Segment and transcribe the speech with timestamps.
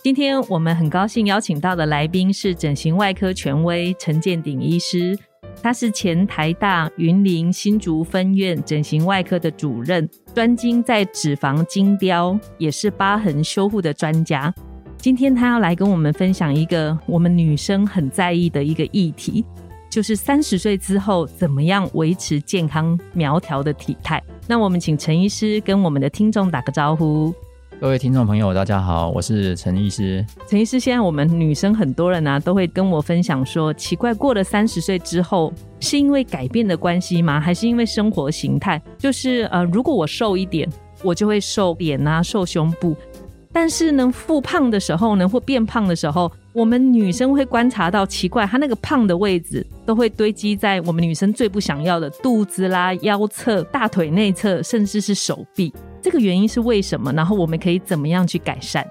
[0.00, 5.18] 今天我们很高兴邀请到的来宾是整形外科权威陈建鼎医师，
[5.60, 14.54] 他是前台大云林新竹分院整形外科的主任，专精在脂肪精雕，也是疤痕修复的专家。
[14.98, 19.44] 今天他要来跟我们分享一个我们女生很在意的一个议题。
[19.90, 24.22] 就是三十岁之后怎么样维持健康苗条的体态？
[24.46, 27.34] 那我们请陈医师跟我们的听众打个招呼。
[27.80, 30.26] 各位听众朋友，大家好，我是陈医师。
[30.48, 37.38] 陈医师，现在我们女生很多人啊，都会跟我分享说，奇怪，过了三十岁之后，是因为改变的关系吗？
[37.40, 38.82] 还是因为生活形态？
[38.98, 40.68] 就是呃，如果我瘦一点，
[41.04, 42.96] 我就会瘦脸啊，瘦胸部。
[43.52, 55.72] 但是呢，复胖的时候呢，或变胖的时候，我们女生会观察到奇怪，她那个胖的位置都会堆积在我们女生最不想要的肚子啦、腰侧、大腿内侧，甚至是手臂。
[56.02, 57.12] 这个原因是为什么？
[57.12, 58.86] 然后我们可以怎么样去改善？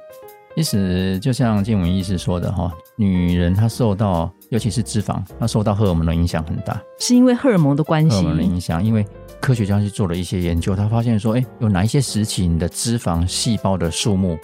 [0.56, 8.10] 其实就像金文医师说的哈，女人她受到，尤其是脂肪，她受到荷尔蒙的影响很大，是因为荷尔蒙的关系。
[8.10, 9.06] 荷尔蒙的影响，因为
[9.40, 14.38] 科学家去做了一些研究，他发现说，哎，有哪一些时期你的脂肪细胞的数目？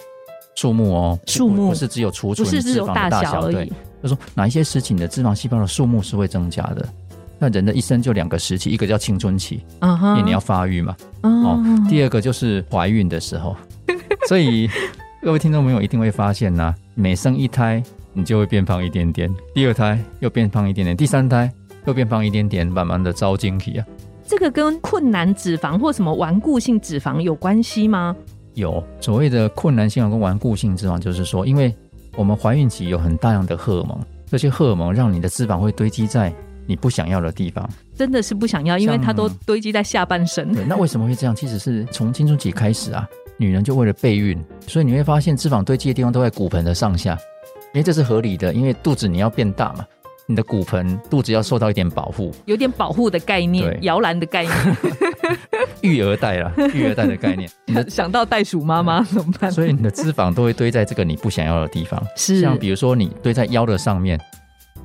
[0.55, 3.73] 数目哦，数目不是只有储存脂肪的大小而已。
[3.99, 6.87] 他说哪一些时期你的脂肪细胞的数目是会增加的？
[7.39, 10.95] 那人的一生就两个时期，一个叫青春期，因为你要发育嘛。
[11.21, 11.59] 哦，
[11.89, 13.55] 第二个就是怀孕的时候。
[14.29, 14.69] 所以
[15.21, 21.51] 各位听众朋友一定会发现呢，每生一胎你就会变胖一点点，第二胎又变胖一点点，第三胎
[21.85, 23.85] 又变胖一点点，慢慢的招精体啊。
[24.25, 28.15] 这个跟困难脂肪或什么顽固性脂肪有关系吗？
[28.53, 31.75] 有所谓的困难性跟顽固性脂肪，就是说，因为
[32.15, 36.33] 我们怀孕期有很大量的荷尔蒙，这些荷尔蒙让你的脂肪会堆积在
[36.65, 37.67] 你不想要的地方。
[37.95, 40.53] 真的是不想要，因为它都堆积在下半身。
[40.53, 41.35] 对，那为什么会这样？
[41.35, 43.07] 其实是从青春期开始啊，
[43.37, 47.17] 女人就为了备孕，所以你会发现脂肪堆积的地方都在骨盆的上下，
[47.73, 49.85] 因为这是合理的，因为肚子你要变大嘛。
[50.25, 54.77] 你的骨盆肚子要受到一点保护，有点保护的概念，摇篮的概念，
[55.83, 57.49] 育儿袋啦，育儿袋的概念。
[57.65, 59.51] 你的 想到袋鼠妈妈怎么办？
[59.51, 64.17] 所以你的脂肪都会堆在这个你不想要的地方，是像比如说你堆在腰的上面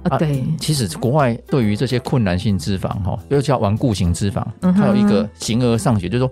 [0.09, 0.19] 啊。
[0.19, 6.31] 对，其实国外对于这些困难性脂肪哈，又叫顽固型脂肪，它有一个形而上学，就是说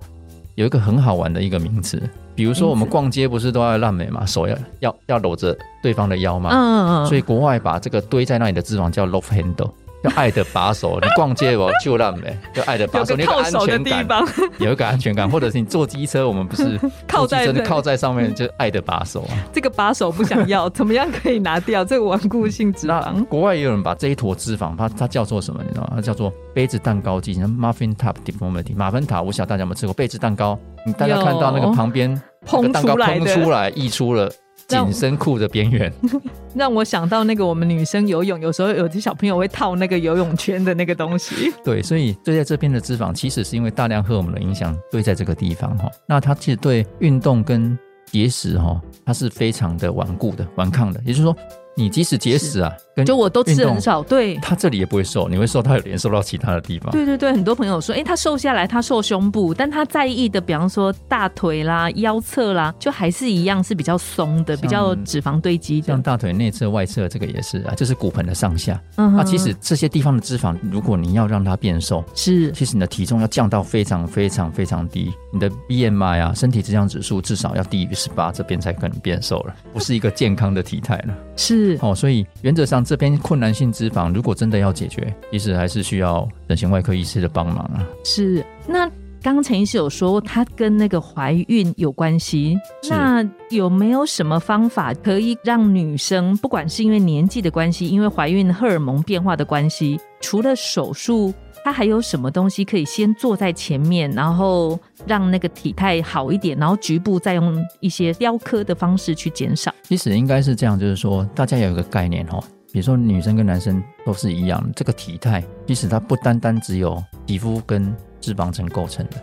[0.55, 2.03] 有一个很好玩的一个名词。
[2.35, 4.27] 比如说，我们逛街不是都要烂美嘛？
[4.27, 6.51] 手要要要搂着对方的腰嘛？
[6.53, 7.07] 嗯嗯。
[7.07, 9.71] 所以国外把这个堆在那里的脂肪叫 love handle，
[10.03, 10.99] 叫爱的把手。
[11.01, 14.25] 你逛街哦，就烂美，就爱的把手，你有个安全感，
[14.59, 19.35] 有一个安全感，或者是你坐机车，我们不是 靠在靠在上面，就爱的把手啊。
[19.53, 23.25] 这个把手不想要，怎么样可以拿掉这个顽固性脂肪？
[23.25, 25.61] 国外也有人把这一坨脂肪，它它叫做什么？
[25.67, 25.93] 你知道吗？
[25.97, 28.77] 它叫做杯子蛋糕机，muffin top deformity。
[28.77, 30.59] 马芬塔，我想大家有没有吃过杯子蛋糕？
[30.85, 32.21] 你大家看到那个旁边。
[32.47, 34.31] 膨出来的，出来溢出了
[34.69, 35.93] 紧身裤的边缘，
[36.55, 41.53] 让我想到那个我们女生游泳，有时候有些小朋友会套那个游泳圈的那个东西。
[41.65, 45.91] 对，所以堆在这边的脂肪，其实是因为大量荷尔蒙的影响堆在这个地方哈。
[46.07, 51.37] 那它其实对运动跟节食哈，它是非常的顽固的、顽抗的，也就是说。
[51.79, 52.73] 你即使节食啊，
[53.05, 56.91] 就我都吃很少，对，他这里也不会瘦，你会瘦，他有连瘦到其他的地方。
[56.91, 65.89] 对对对，很多朋友说，哎，他瘦下来，他瘦胸部，但他在意的，比方说大腿啦、腰侧啦，就还是一样是比较松的，比较脂肪堆积的。
[65.89, 68.81] 像大腿内侧、外侧这个也是啊，就是骨盆的上下。
[68.97, 81.15] 嗯，那其实这些地方的脂肪，如果你要让它变瘦，是，其实你的体重要降到非常非常非常低，你的 BMI 啊，身体质量指数至少要低于十八，这边才可能变瘦了，不是一个健康的体态了。
[81.39, 82.27] 是，哦，所以。
[82.43, 87.85] 原则上，这边困难性脂肪如果真的要解决，其实还是需要整形外科医师的帮忙啊。
[88.05, 88.87] 是，那
[89.21, 92.57] 刚刚陈医师有说，它跟那个怀孕有关系。
[92.89, 101.35] 那有没有什么方法可以让女生，不管是因为年纪的关系，因为怀孕荷尔蒙变化的关系，除了手术，
[101.67, 109.75] 它还有什么东西可以先做在前面，然后让那个体态好一点，然后局部再用一些雕刻的方式去减少？
[109.83, 112.39] 其实应该是这样，就是说大家有一个概念哦，
[112.71, 119.17] 比如说女生跟男生都是一样，这个体态其实它不单单只有皮肤跟脂肪层构成的，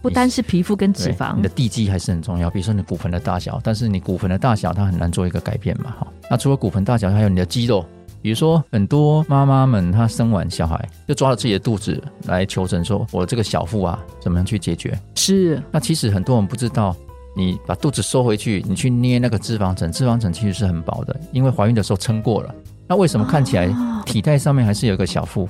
[0.00, 2.48] 不单是皮肤跟脂肪，你的地基还是很重要。
[2.48, 6.06] 比如说你骨盆的大小，但是你骨盆的大小它很难做一个改变嘛，哈。
[6.30, 7.84] 那除了骨盆大小，还有你的肌肉。
[8.22, 14.98] 比如说很多妈妈们她生完小孩就抓着自己的肚子来求诊，说我这个小腹啊怎么样去解决？
[15.14, 15.62] 是。
[15.70, 16.94] 那其实很多人不知道，
[17.34, 22.54] 你把肚子收回去，你去捏那个脂肪层，脂肪层其实是很薄的，因为怀孕的时候撑过了。
[22.86, 23.72] 那为什么看起来
[24.04, 25.48] 体态上面还是有个小腹？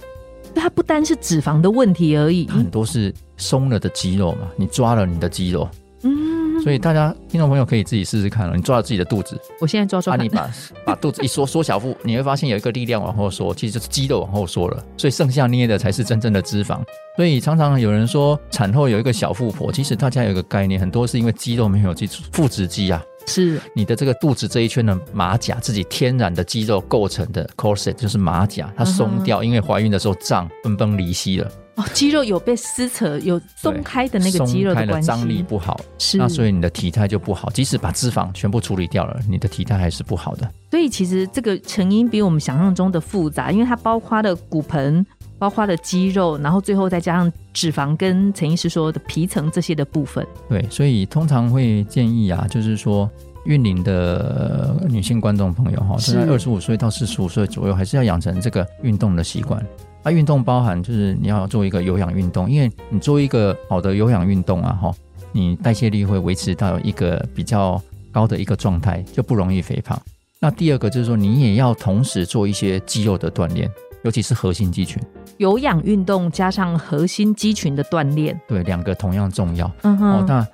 [0.54, 5.68] 它不单是脂肪的问题而已，很多是松了的肌肉嘛，你抓了你的肌肉，
[6.02, 10.50] 嗯，所以大家听众朋友可以自己试试看了，你抓着自己的肚子，我现在抓抓，你把
[10.84, 16.80] 把肚子一缩缩小腹，你会发现有一个力量往后缩，其实就是肌肉往后缩了，所以剩下捏的才是真正的脂肪。
[17.16, 23.02] 所以常常有人说产后有一个小富婆，其实大家有一个概念，很多是因为肌肉没有记住腹直肌啊。
[23.26, 31.50] 是你的这个肚子这一圈的马甲，自己天然的肌肉构成的 corset，就是马甲，它松掉，因为怀孕的时候胀，分崩离析了。
[31.80, 37.48] 哦，肌肉有被撕扯，有松开的那个肌肉的关系，张力不好，是那所以你的体态就不好。
[37.50, 40.50] 即使把脂肪全部处理掉了，你的体态还是不好的。
[40.70, 45.04] 所以其实这个成因比我们想象中的复杂，因为它包括了骨盆。
[45.38, 50.22] 包括的肌肉，然后最后再加上脂肪跟陈医师说的皮层这些的部分。
[50.50, 53.08] 对，所以通常会建议啊，就是说
[53.46, 59.64] 孕龄的女性观众朋友哈，在二十五岁到四十五岁左右，还是要养成这个运动的习惯。
[60.02, 64.94] 那运动包含就是你要做一个有氧运动，因为你做一个好的有氧运动啊，哈，
[65.32, 67.80] 你代谢率会维持到一个比较
[68.10, 70.00] 高的一个状态，就不容易肥胖。
[70.40, 73.70] 那第二个就是说，你也要同时做一些肌肉的锻炼。
[74.02, 74.98] 尤其是核心肌群，
[75.36, 79.70] 有氧运动加上核心肌群的锻炼，对，两个同样重要。
[79.82, 80.48] 嗯哼，那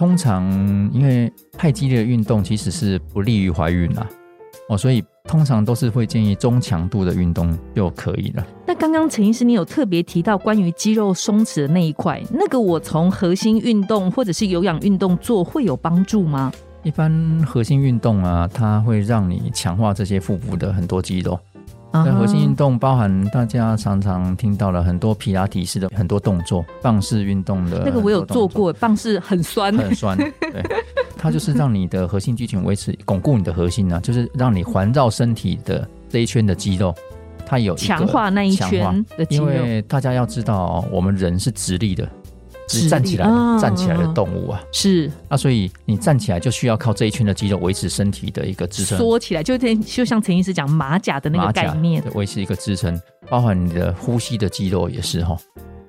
[0.00, 0.42] 通常
[0.92, 4.04] 因为太激烈的运动其实是不利于怀孕啦，
[4.68, 8.44] 哦，所以通常都是会建议中强度的运动就可以了。
[8.66, 16.50] 那刚刚陈医师，你有特别提到关于肌肉松弛的那一块，那个我从核心运动或者是有氧运动做会有帮助吗？
[16.82, 21.38] 一般核心运动啊，它会让你强化这些腹部的很多肌肉。
[21.90, 30.16] 那核心运动包含大家常常听到了很多皮拉提式的很多动作，棒式运动的那个我有做过，棒式很酸，很酸。
[30.16, 30.62] 对，
[31.18, 36.94] 它就是让你的核心肌群维持巩固你的核心呢，就是让你环绕身体的这一圈的肌肉，
[37.44, 39.44] 它有强化那一圈的肌肉。
[39.44, 42.08] 因为大家要知道，我们人是直立的。
[42.70, 43.26] 是站起来
[43.58, 45.10] 站起来的动物啊，是。
[45.28, 53.00] 啊所以你站起来就需要靠这一圈的肌肉维持身体的一个支撑，缩起来就就像陈医师讲马甲的那个概念，维持一个支撑，
[53.30, 55.34] 包含你的呼吸的肌肉也是哈，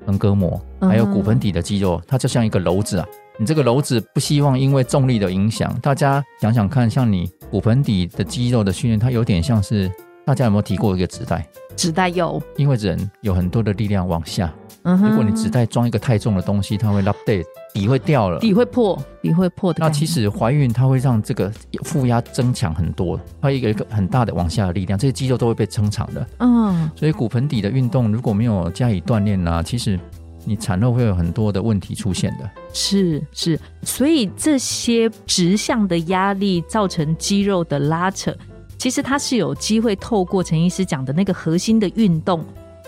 [0.06, 3.06] 横膈膜还有骨盆底的肌肉，它就像一个篓子啊，
[3.40, 9.90] 你这个篓子不希望因为重力的影响，大家想想看，像你骨盆底的肌肉的训练，它有点像是
[10.26, 11.48] 大家有没有提过一个纸袋？
[11.78, 14.54] 纸袋有，因为人有很多的力量往下。
[14.84, 17.42] 如果你纸袋装一个太重的东西，它会拉底，
[17.74, 19.80] 底会掉了，底会破，底会破的。
[19.80, 21.50] 那其实怀孕它会让这个
[21.84, 26.28] 负压增强很多，它一个一个很大的往下的力量，这些肌肉都会被撑长的。
[26.40, 29.98] 嗯，所以骨盆底的运动如果没有加以锻炼呢，其实
[30.46, 32.50] 你产后会有很多的问题出现的。
[32.74, 38.36] 是是，所以这些直向的压力造成肌肉的拉扯，
[38.78, 42.44] 其实它是有机会透过陈医师讲的那个核心的运动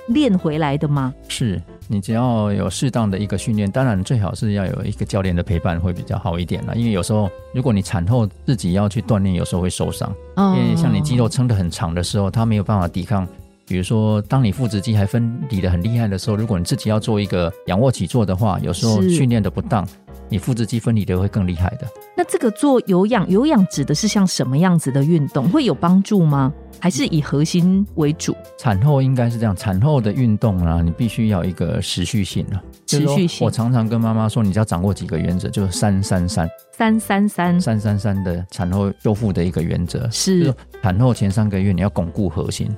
[0.07, 1.13] 练回来的吗？
[1.27, 1.61] 是。
[1.87, 6.73] 你只要有适当的一个训练，当然最好是要有一个教练的陪伴会比较好一点了。
[6.73, 10.09] 因为有时候如果你产后自己要去锻炼，有时候会受伤。
[10.37, 13.27] 因为像你肌肉撑得很长的时候，它没有办法抵抗。
[13.65, 19.87] 比如说，当你腹直肌还分离的很厉害的时候，如果你自己要做一个仰卧起坐的话，有时候训练的不当，
[20.27, 21.87] 你腹直肌分离的会更厉害的。
[22.17, 26.51] 那这个做有氧，有氧指的是像什么样子的运动会有帮助吗？
[26.79, 28.35] 还是以核心为主。
[28.57, 32.61] 产后应该是这样，产后的运动啊，你必须要一个持续性啊。
[32.87, 33.45] 持续性。
[33.45, 36.49] 我常常跟妈妈说，你只要掌握几个原则，就是三三三。
[36.71, 37.61] 三三三。
[37.61, 42.69] 三三三的产后修复的一个原则是：产后前三个月你要巩固核心，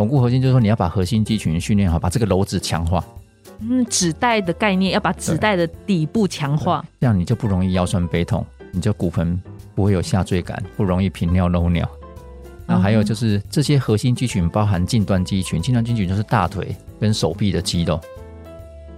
[0.00, 3.04] 巩固核心就是说你要把核心肌群训练好，把这个篓子强化。
[3.58, 8.42] 嗯，纸袋的概念要把纸袋的底部强化，这样你就不容易腰酸背痛，
[8.72, 9.38] 你就骨盆
[9.74, 11.86] 不会有下坠感，不容易频尿漏尿。
[12.64, 18.00] 那还有就是这些核心肌群包含近端肌群，近端肌群就是大腿跟手臂的肌肉，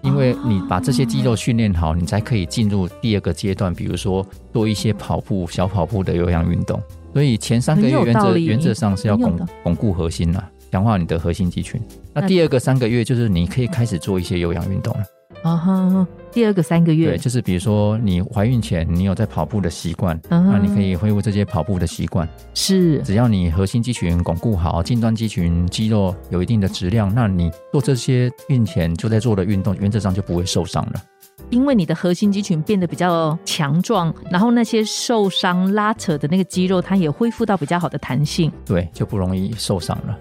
[0.02, 6.80] 因为你把这些肌肉训练好，你才可以进入第二个阶段，比如说做一些跑步、小跑步的有氧运动。
[7.12, 11.78] 所以前三个月原则原则上是要巩巩固核心了，强化你的核心肌群。
[12.14, 15.04] 那第二个三个月就是你可以开始做一些有氧运动了。
[15.42, 22.28] 啊哈，第二个三个月，对，就是比如说你怀孕前你有在跑步的习惯，那你可以恢复这些跑步的习惯。
[22.54, 31.02] 是，只要你核心肌群巩固好，近端肌群肌肉有一定的质量，那你做这些孕前就在做的运动，原则上就不会受伤了。
[31.50, 40.16] 因为你的核心肌群变得比较强壮，然后那些受伤拉扯的那个肌肉，它也恢复到比较好的弹性，对，就不容易受伤了。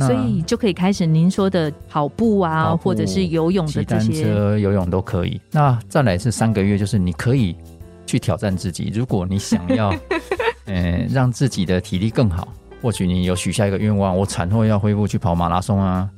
[0.00, 4.24] 所以就可以开始您说的跑步啊，或者是游泳的这些，
[4.60, 5.40] 游泳都可以。
[5.50, 7.54] 那再来是三个月，就是你可以
[8.06, 8.90] 去挑战自己。
[8.94, 9.94] 如果你想要，
[10.66, 12.48] 呃，让自己的体力更好，
[12.82, 16.08] 或许你有许下一个愿望，我产后要恢复去跑马拉松啊。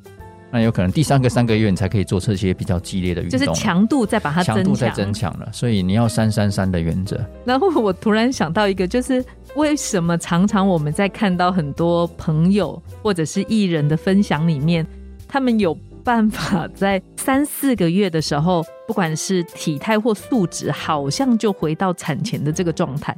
[0.55, 5.49] 那有可能第三个三个月你才可以做这些比较激烈的运动，就是强度再把它强度再增强了。
[5.51, 7.19] 所以你要三三三的原则。
[7.47, 9.25] 然后我突然想到一个，就是
[9.57, 14.87] 为什么常常我们在看到很多朋友或者是艺人的分享里面，
[15.27, 23.17] 他们有办法在三四个月的时候，不管是体态或素质，好像就回到产前的这个状态。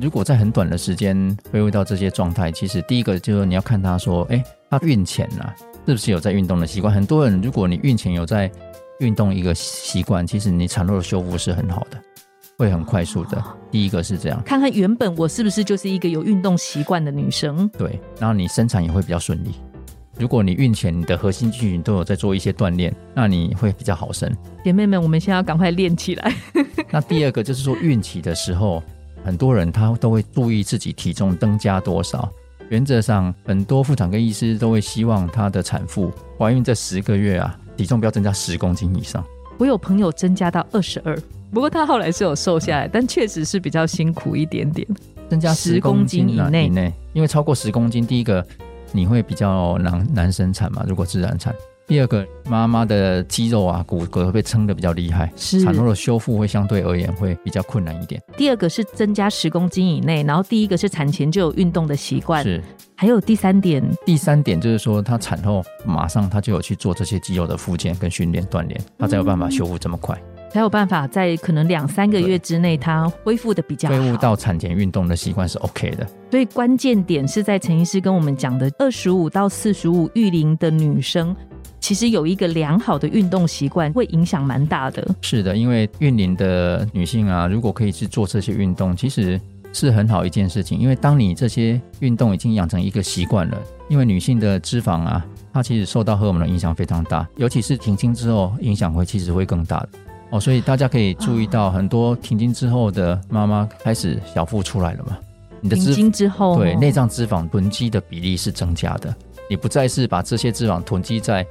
[0.00, 4.40] 如果在很短的时间恢复到这些状态，其实第一个就是你要看他说，哎，
[4.70, 5.44] 他孕前呢。
[5.86, 6.92] 是不是有在运动的习惯？
[6.92, 8.50] 很多人，如果你孕前有在
[8.98, 12.02] 运动一个习惯，其实你产后的修复是很好的，
[12.58, 13.42] 会很快速的。
[13.70, 17.68] 第一个是这样，看看原本我是不是就是一个有运动习惯的女生。
[17.78, 19.52] 对，然后你生产也会比较顺利。
[20.18, 24.34] 如果你孕前你的核心肌群都有在做一些锻炼，那你会比较好生。
[24.64, 26.34] 姐妹们，我们现在要赶快练起来。
[26.90, 28.82] 那第二个就是说，孕期的时候，
[29.22, 32.32] 很多人他都会注意自己体重增加多少。
[32.68, 39.24] 原则上，很多妇产科医师都会希望她的产妇怀孕这十个月啊，体重不要增加十公斤以上。
[39.58, 41.16] 我有朋友增加到二十二，
[41.52, 44.86] 不过她后来是有瘦下来，但确实是比较辛苦一点点。
[45.28, 48.44] 增加十公斤以内，以内，因为超过十公斤，第一个
[48.92, 51.54] 你会比较难难生产嘛，如果自然产。
[51.86, 58.20] 第二个，妈妈的肌肉啊、骨骼会被撑得比较厉害，产后的修复会相对而言会比较困难一点。
[58.36, 62.60] 第二个是增加十公斤以内，然后第一个是产前就有运动的习惯，是。
[62.96, 76.04] 还有第三点，第三点就是说，她产后马上她就有去做这些肌肉的复健跟训练锻炼，她才有办法修复这么快，才有办法在可能两三个月之内，她恢复的比较恢复到产前运动的习惯是 OK 的。
[76.30, 81.36] 所以关键点是在陈医师跟我们讲的，二十五到四十五育龄的女生。
[81.86, 85.06] 其实有一个良好的运动习惯会影响蛮大的。
[85.20, 89.40] 是的，因为孕龄的女性啊，如果可以去做这些运动，其实
[89.72, 90.76] 是很好一件事情。
[90.80, 99.88] 因为当你这些运动已经养成一个习惯了，因为女性的脂肪啊，它其实受到荷尔蒙的影响非常大，尤其是停经之后，影响会其实会更大的
[100.30, 100.40] 哦。
[100.40, 105.16] 所以大家可以注意到，很多停经之后的妈妈开始小腹出来了嘛？
[105.60, 109.14] 你的停经之后，对内脏脂肪囤积的比例是增加的，
[109.48, 111.46] 你不再是把这些脂肪囤积在。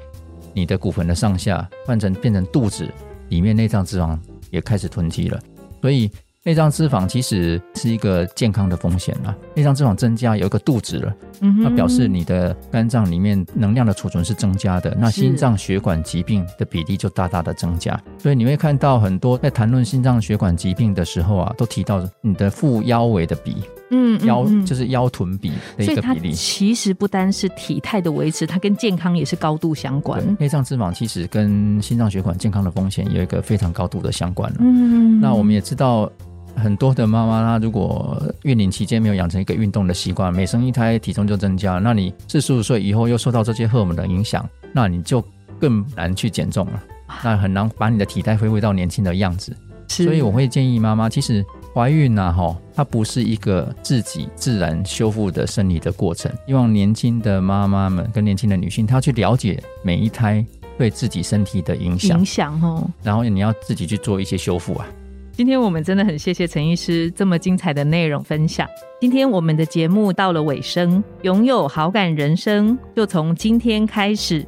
[0.55, 2.89] 你的骨盆的上下换成变成肚子
[3.29, 4.17] 里面内脏脂肪
[4.49, 5.39] 也开始囤积了，
[5.81, 6.09] 所以
[6.43, 9.35] 内脏脂肪其实是一个健康的风险啊。
[9.55, 17.99] 内脏脂肪增加有一个肚子了，那表示你的肝脏里面能量的储存是增加的，那心脏血管疾病的比例就大大的增加。
[18.17, 23.57] 所以你会看到很多在谈论心脏血管疾病的时候啊，都提到你的腹腰围的比。
[23.91, 26.31] 嗯，腰就是腰臀比的一个比例。
[26.31, 30.21] 其实不单是体态的维持，它跟健康也是高度相关。
[30.39, 34.57] 内脏脂肪其实跟心脏血管健康的风险有一个非常高度的相关了。
[34.59, 36.11] 嗯，那我们也知道，
[36.55, 41.77] 很多的妈妈她如果孕龄期间没有养成一个运动的习惯，每生一胎体重就增加。
[41.77, 45.23] 那你四十五岁以后又受到这些荷尔蒙的影响，那你就
[45.59, 46.83] 更难去减重了。
[47.23, 49.55] 那很难把你的体态恢复到年轻的样子。
[49.87, 51.45] 所以我会建议妈妈，其实。
[51.75, 56.31] 怀孕呐，哈，它不是一个自己自然修复的生理的过程。
[56.47, 60.45] 希望年轻的妈妈们跟年轻的女性，她去了解每一胎
[60.77, 62.89] 对自己身体的影响，影响哦。
[63.03, 64.87] 然后你要自己去做一些修复啊。
[65.33, 68.65] 今天我们真的很谢谢陈医师这么精彩的内容分享。
[69.01, 74.47] 今天我们的节目到了尾声，拥有好感人生就从今天开始，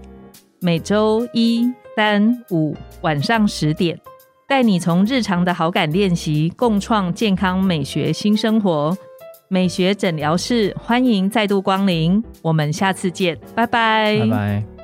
[0.62, 4.00] 每周一、三、五晚上十点。
[4.48, 8.98] 带你从日常的好感练习，共创健康美学新生活。
[9.50, 14.77] 美学诊疗室欢迎再度光临，我们下次见，拜拜，拜拜。